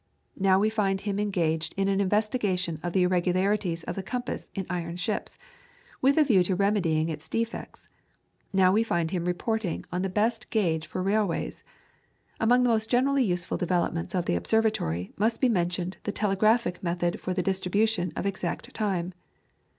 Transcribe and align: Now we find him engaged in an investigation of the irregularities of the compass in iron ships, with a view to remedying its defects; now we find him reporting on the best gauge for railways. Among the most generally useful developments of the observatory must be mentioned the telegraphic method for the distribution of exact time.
Now 0.39 0.57
we 0.59 0.71
find 0.71 1.01
him 1.01 1.19
engaged 1.19 1.75
in 1.77 1.87
an 1.87 2.01
investigation 2.01 2.79
of 2.81 2.93
the 2.93 3.03
irregularities 3.03 3.83
of 3.83 3.95
the 3.95 4.01
compass 4.01 4.49
in 4.55 4.65
iron 4.67 4.95
ships, 4.95 5.37
with 6.01 6.17
a 6.17 6.23
view 6.23 6.41
to 6.45 6.55
remedying 6.55 7.07
its 7.07 7.29
defects; 7.29 7.87
now 8.51 8.71
we 8.71 8.81
find 8.81 9.11
him 9.11 9.25
reporting 9.25 9.85
on 9.91 10.01
the 10.01 10.09
best 10.09 10.49
gauge 10.49 10.87
for 10.87 11.03
railways. 11.03 11.63
Among 12.39 12.63
the 12.63 12.69
most 12.69 12.89
generally 12.89 13.23
useful 13.23 13.57
developments 13.59 14.15
of 14.15 14.25
the 14.25 14.33
observatory 14.33 15.11
must 15.17 15.39
be 15.39 15.49
mentioned 15.49 15.97
the 16.01 16.11
telegraphic 16.11 16.81
method 16.81 17.19
for 17.19 17.31
the 17.35 17.43
distribution 17.43 18.11
of 18.15 18.25
exact 18.25 18.73
time. 18.73 19.13